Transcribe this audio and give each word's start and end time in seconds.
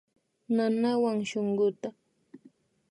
Nanawan 0.55 1.19
shunkuta 1.29 1.89